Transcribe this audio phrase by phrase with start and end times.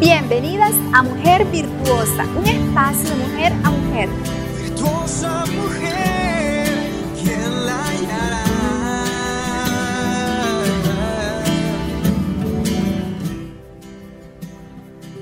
[0.00, 4.08] Bienvenidas a Mujer Virtuosa, un espacio de mujer a mujer.
[4.60, 6.66] Virtuosa mujer,
[7.22, 8.44] ¿quién la hallará?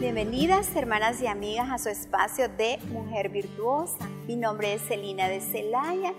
[0.01, 4.09] Bienvenidas hermanas y amigas a su espacio de Mujer Virtuosa.
[4.27, 6.15] Mi nombre es Celina de Celaya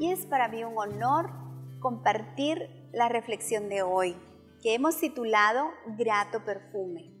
[0.00, 1.30] y es para mí un honor
[1.78, 4.16] compartir la reflexión de hoy
[4.60, 7.11] que hemos titulado Grato Perfume.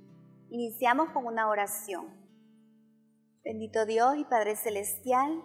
[0.54, 2.08] Iniciamos con una oración.
[3.42, 5.42] Bendito Dios y Padre Celestial,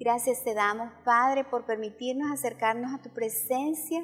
[0.00, 4.02] gracias te damos, Padre, por permitirnos acercarnos a tu presencia,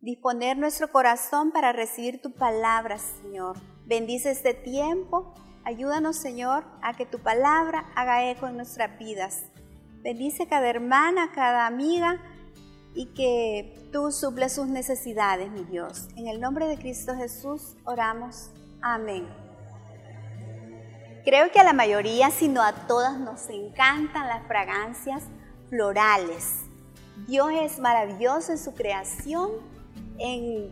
[0.00, 3.56] disponer nuestro corazón para recibir tu palabra, Señor.
[3.86, 5.32] Bendice este tiempo,
[5.64, 9.44] ayúdanos, Señor, a que tu palabra haga eco en nuestras vidas.
[10.02, 12.20] Bendice cada hermana, cada amiga
[12.94, 16.06] y que tú suples sus necesidades, mi Dios.
[16.16, 18.50] En el nombre de Cristo Jesús oramos.
[18.82, 19.49] Amén.
[21.24, 25.24] Creo que a la mayoría, sino a todas, nos encantan las fragancias
[25.68, 26.60] florales.
[27.26, 29.50] Dios es maravilloso en su creación,
[30.18, 30.70] en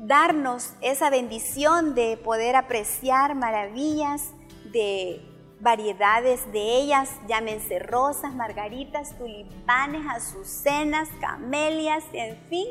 [0.00, 4.32] darnos esa bendición de poder apreciar maravillas
[4.72, 5.22] de
[5.60, 12.66] variedades de ellas, llámense rosas, margaritas, tulipanes, azucenas, camelias, en fin,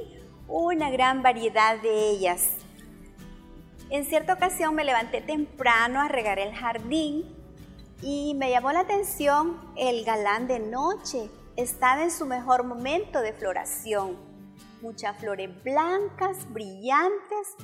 [0.47, 2.62] una gran variedad de ellas.
[3.93, 7.31] En cierta ocasión me levanté temprano a regar el jardín
[8.01, 11.29] y me llamó la atención el galán de noche.
[11.57, 14.17] Estaba en su mejor momento de floración.
[14.81, 17.55] Muchas flores blancas, brillantes,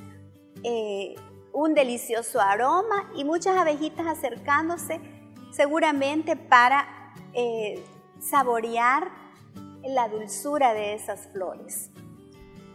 [0.62, 1.16] eh,
[1.52, 5.00] un delicioso aroma y muchas abejitas acercándose
[5.50, 7.84] seguramente para eh,
[8.20, 9.10] saborear
[9.82, 11.90] la dulzura de esas flores.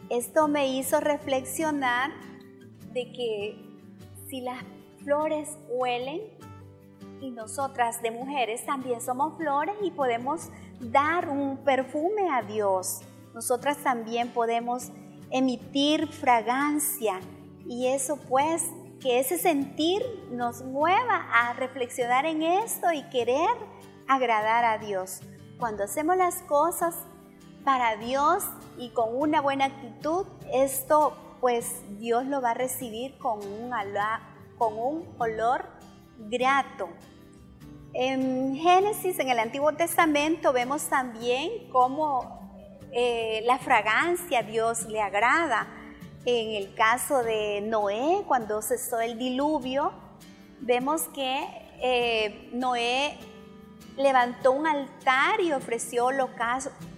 [0.09, 2.12] Esto me hizo reflexionar
[2.96, 3.58] de que
[4.30, 4.64] si las
[5.04, 6.22] flores huelen
[7.22, 13.02] y nosotras de mujeres también somos flores y podemos dar un perfume a Dios,
[13.34, 14.92] nosotras también podemos
[15.30, 17.19] emitir fragancia
[17.68, 18.64] y eso pues
[19.02, 23.50] que ese sentir nos mueva a reflexionar en esto y querer
[24.08, 25.19] agradar a Dios.
[25.59, 26.96] Cuando hacemos las cosas
[27.66, 28.46] para Dios
[28.78, 33.72] y con una buena actitud, esto pues Dios lo va a recibir con un,
[35.19, 35.69] olor
[36.17, 36.89] grato.
[37.94, 42.50] En Génesis, en el Antiguo Testamento, vemos también cómo
[42.91, 45.67] eh, la fragancia a Dios le agrada.
[46.25, 49.94] En el caso de Noé, cuando cesó el diluvio,
[50.62, 51.45] vemos que
[51.79, 53.19] eh, Noé
[53.97, 56.07] levantó un altar y ofreció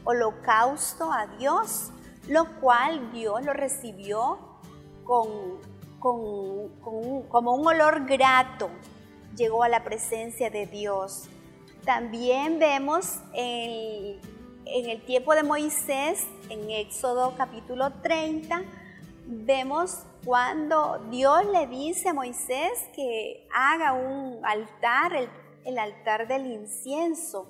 [0.05, 1.91] holocausto a Dios
[2.27, 4.59] lo cual Dios lo recibió
[5.03, 5.59] con,
[5.99, 8.69] como un olor grato,
[9.35, 11.29] llegó a la presencia de Dios.
[11.85, 14.19] También vemos en,
[14.65, 18.63] en el tiempo de Moisés, en Éxodo capítulo 30,
[19.27, 25.29] vemos cuando Dios le dice a Moisés que haga un altar,
[25.65, 27.47] el, altar del incienso,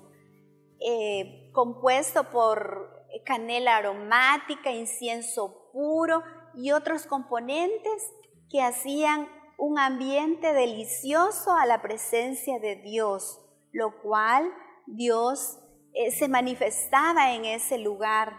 [0.80, 6.24] eh, compuesto por canela aromática, incienso puro
[6.56, 8.12] y otros componentes
[8.50, 13.42] que hacían un ambiente delicioso a la presencia de Dios,
[13.72, 14.52] lo cual
[14.86, 15.60] Dios
[15.94, 18.34] eh, se manifestaba en ese lugar.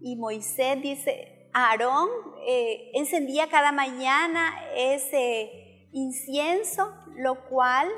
[0.00, 2.08] Y Moisés dice, Aarón
[2.46, 7.88] eh, encendía cada mañana ese incienso, lo cual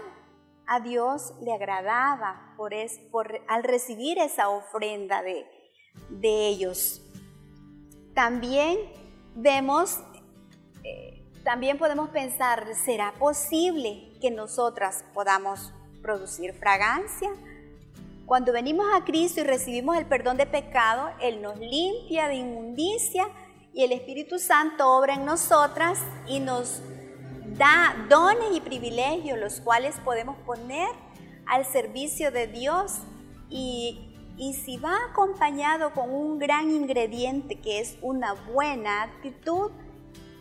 [0.67, 2.73] a Dios le agradaba por,
[3.11, 5.47] por al recibir esa ofrenda de,
[6.09, 7.03] de ellos.
[8.15, 8.79] También
[9.35, 10.01] vemos,
[10.85, 17.31] eh, también podemos pensar, ¿será posible que nosotras podamos producir fragancia?
[18.27, 23.27] Cuando venimos a Cristo y recibimos el perdón de pecado, Él nos limpia de inmundicia
[23.73, 25.99] y el Espíritu Santo obra en nosotras
[26.29, 26.81] y nos
[27.57, 30.89] da dones y privilegios los cuales podemos poner
[31.47, 32.99] al servicio de Dios
[33.49, 34.10] y
[34.41, 39.71] y si va acompañado con un gran ingrediente que es una buena actitud,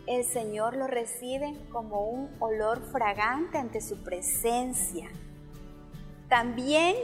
[0.08, 5.10] el Señor lo recibe como un olor fragante ante su presencia.
[6.30, 6.96] También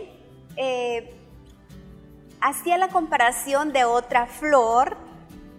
[0.55, 1.19] eh,
[2.39, 4.95] hacía la comparación de otra flor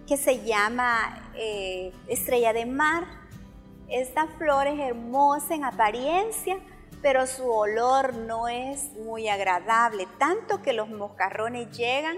[0.07, 3.05] que se llama eh, estrella de mar.
[3.89, 6.57] Esta flor es hermosa en apariencia,
[7.01, 12.17] pero su olor no es muy agradable, tanto que los moscarrones llegan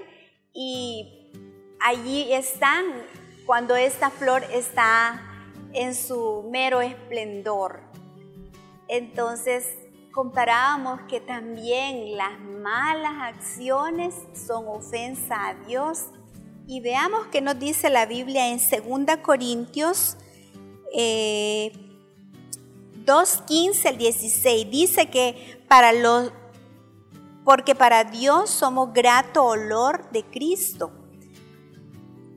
[0.54, 1.32] y
[1.80, 2.86] allí están
[3.46, 5.22] cuando esta flor está
[5.74, 7.82] en su mero esplendor.
[8.88, 9.68] Entonces
[10.12, 16.06] comparábamos que también las malas acciones son ofensa a Dios.
[16.68, 20.18] Y veamos qué nos dice la Biblia en 2 Corintios
[20.96, 21.89] eh,
[23.10, 24.70] 2.15 al 16.
[24.70, 26.32] Dice que para los,
[27.44, 30.92] porque para Dios somos grato olor de Cristo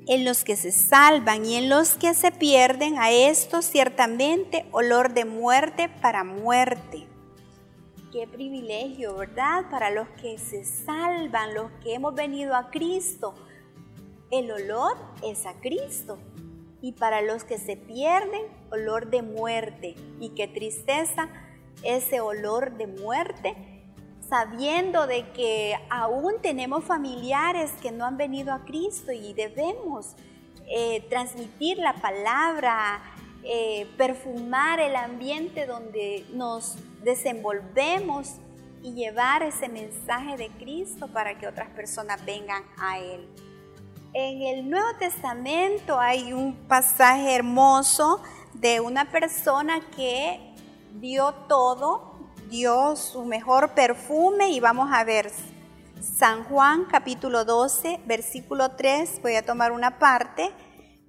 [0.06, 5.12] en los que se salvan y en los que se pierden, a esto ciertamente olor
[5.12, 7.06] de muerte para muerte.
[8.10, 9.70] Qué privilegio, ¿verdad?
[9.70, 13.34] Para los que se salvan, los que hemos venido a Cristo.
[14.30, 16.18] El olor es a Cristo.
[16.82, 19.94] Y para los que se pierden, olor de muerte.
[20.20, 21.28] Y qué tristeza
[21.82, 23.56] ese olor de muerte
[24.32, 30.16] sabiendo de que aún tenemos familiares que no han venido a Cristo y debemos
[30.74, 33.02] eh, transmitir la palabra,
[33.44, 38.36] eh, perfumar el ambiente donde nos desenvolvemos
[38.82, 43.28] y llevar ese mensaje de Cristo para que otras personas vengan a Él.
[44.14, 48.20] En el Nuevo Testamento hay un pasaje hermoso
[48.52, 50.54] de una persona que
[51.00, 52.12] dio todo
[52.50, 55.32] dio su mejor perfume y vamos a ver
[56.02, 60.50] San Juan capítulo 12, versículo 3, voy a tomar una parte.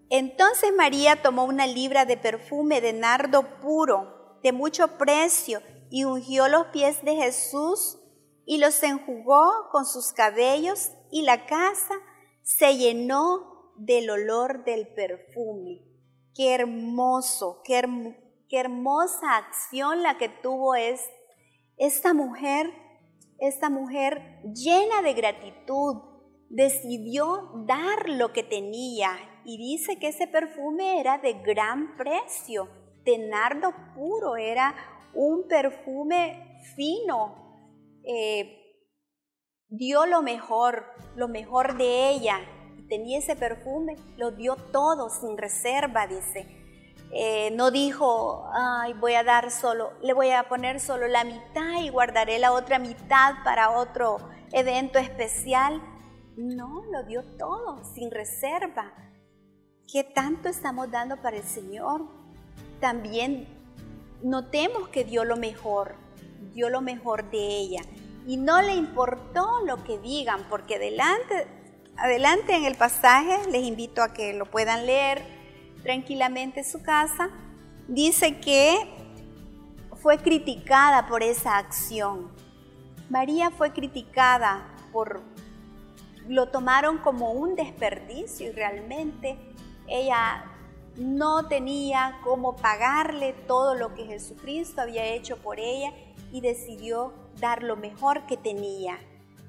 [0.10, 6.48] Entonces María tomó una libra de perfume de nardo puro, de mucho precio, y ungió
[6.48, 7.98] los pies de Jesús
[8.46, 11.96] y los enjugó con sus cabellos y la casa
[12.44, 15.82] se llenó del olor del perfume.
[16.36, 17.82] Qué hermoso, qué,
[18.52, 21.24] hermosa acción la que tuvo este
[21.78, 22.72] esta mujer,
[23.40, 26.04] esta mujer llena de gratitud,
[26.50, 29.10] decidió dar lo que tenía
[29.44, 32.70] y dice que ese perfume era de gran precio,
[33.04, 34.76] de nardo puro, era
[35.16, 38.00] un perfume fino.
[38.04, 38.63] Eh,
[39.74, 40.86] dio lo mejor,
[41.16, 42.40] lo mejor de ella.
[42.88, 46.48] Tenía ese perfume, lo dio todo sin reserva, dice.
[47.12, 51.82] Eh, no dijo, ay, voy a dar solo, le voy a poner solo la mitad
[51.82, 54.18] y guardaré la otra mitad para otro
[54.52, 55.82] evento especial.
[56.38, 58.94] No, lo dio todo, sin reserva.
[59.92, 62.08] ¿Qué tanto estamos dando para el Señor?
[62.80, 63.48] También
[64.24, 65.96] notemos que dio lo mejor,
[66.54, 67.82] dio lo mejor de ella.
[68.26, 71.48] Y no le importó lo que digan, porque adelante,
[71.98, 75.22] adelante en el pasaje, les invito a que lo puedan leer,
[75.84, 77.30] tranquilamente su casa,
[77.88, 78.78] dice que
[80.02, 82.32] fue criticada por esa acción.
[83.10, 85.22] María fue criticada por,
[86.28, 89.38] lo tomaron como un desperdicio y realmente
[89.88, 90.46] ella
[90.98, 95.92] no tenía cómo pagarle todo lo que Jesucristo había hecho por ella
[96.32, 99.00] y decidió dar lo mejor que tenía.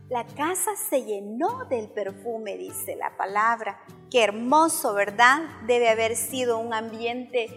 [0.08, 3.80] La casa se llenó del perfume, dice la palabra.
[4.10, 5.40] Qué hermoso, ¿verdad?
[5.66, 7.48] Debe haber sido un ambiente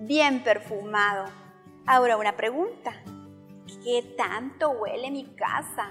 [0.00, 1.26] bien perfumado.
[1.86, 2.92] Ahora una pregunta.
[3.84, 5.90] ¿Qué tanto huele mi casa?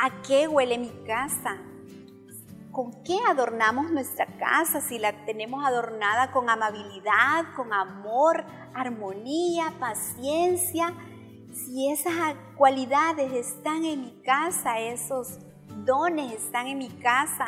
[0.00, 1.58] ¿A qué huele mi casa?
[2.74, 4.80] ¿Con qué adornamos nuestra casa?
[4.80, 8.44] Si la tenemos adornada con amabilidad, con amor,
[8.74, 10.92] armonía, paciencia,
[11.52, 15.38] si esas cualidades están en mi casa, esos
[15.84, 17.46] dones están en mi casa,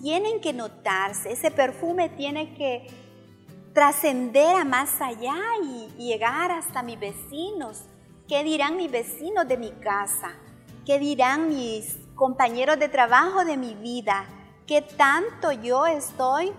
[0.00, 2.86] tienen que notarse, ese perfume tiene que
[3.72, 7.86] trascender a más allá y, llegar hasta mis vecinos.
[8.28, 10.30] ¿Qué dirán mis vecinos de mi casa?
[10.86, 14.28] ¿Qué dirán mis compañeros de trabajo de mi vida?
[14.66, 16.50] ¿Qué tanto yo estoy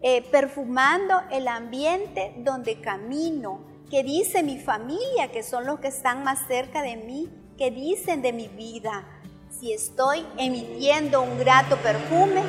[0.00, 3.60] eh, perfumando el ambiente donde camino?
[3.90, 7.28] ¿Qué dice mi familia, que son los que están más cerca de mí?
[7.58, 9.04] ¿Qué dicen de mi vida?
[9.50, 12.42] Si estoy emitiendo un grato perfume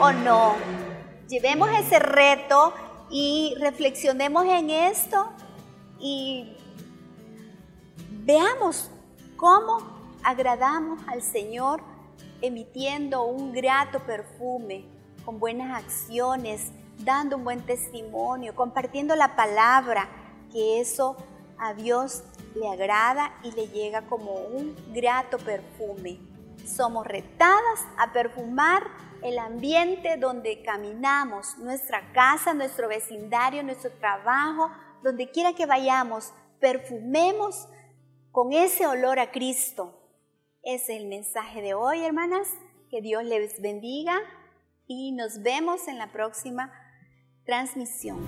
[0.00, 0.56] o no.
[1.28, 2.74] Llevemos ese reto
[3.10, 5.30] y reflexionemos en esto
[6.00, 6.56] y
[8.10, 8.90] veamos
[9.36, 9.78] cómo
[10.24, 11.93] agradamos al Señor
[12.40, 14.84] emitiendo un grato perfume
[15.24, 20.08] con buenas acciones, dando un buen testimonio, compartiendo la palabra
[20.52, 21.16] que eso
[21.58, 22.22] a Dios
[22.54, 26.18] le agrada y le llega como un grato perfume.
[26.64, 28.84] Somos retadas a perfumar
[29.22, 34.70] el ambiente donde caminamos, nuestra casa, nuestro vecindario, nuestro trabajo,
[35.02, 37.68] donde quiera que vayamos, perfumemos
[38.32, 40.03] con ese olor a Cristo
[40.64, 42.48] es el mensaje de hoy, hermanas.
[42.90, 44.16] Que Dios les bendiga
[44.86, 46.72] y nos vemos en la próxima
[47.44, 48.18] transmisión.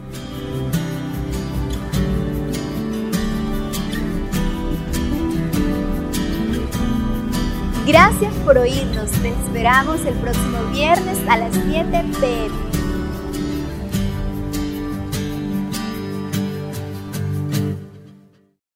[7.87, 9.11] Gracias por oírnos.
[9.23, 12.76] Te esperamos el próximo viernes a las 7 pm.